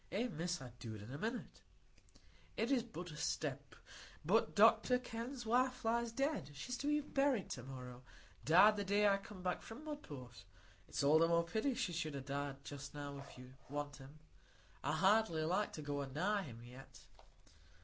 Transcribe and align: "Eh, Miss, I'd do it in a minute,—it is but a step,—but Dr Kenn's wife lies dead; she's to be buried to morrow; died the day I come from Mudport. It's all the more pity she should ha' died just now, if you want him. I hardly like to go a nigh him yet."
"Eh, 0.11 0.27
Miss, 0.29 0.59
I'd 0.59 0.79
do 0.79 0.95
it 0.95 1.03
in 1.03 1.11
a 1.13 1.17
minute,—it 1.19 2.71
is 2.71 2.81
but 2.81 3.11
a 3.11 3.15
step,—but 3.15 4.55
Dr 4.55 4.97
Kenn's 4.97 5.45
wife 5.45 5.85
lies 5.85 6.11
dead; 6.11 6.49
she's 6.55 6.75
to 6.77 6.87
be 6.87 7.01
buried 7.01 7.51
to 7.51 7.61
morrow; 7.61 8.01
died 8.43 8.77
the 8.77 8.83
day 8.83 9.07
I 9.07 9.17
come 9.17 9.43
from 9.59 9.85
Mudport. 9.85 10.43
It's 10.87 11.03
all 11.03 11.19
the 11.19 11.27
more 11.27 11.43
pity 11.45 11.75
she 11.75 11.93
should 11.93 12.15
ha' 12.15 12.25
died 12.25 12.63
just 12.63 12.95
now, 12.95 13.19
if 13.19 13.37
you 13.37 13.53
want 13.69 13.97
him. 13.97 14.17
I 14.83 14.93
hardly 14.93 15.43
like 15.43 15.71
to 15.73 15.83
go 15.83 16.01
a 16.01 16.07
nigh 16.07 16.45
him 16.45 16.63
yet." 16.63 17.01